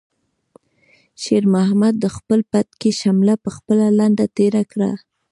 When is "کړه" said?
4.71-4.91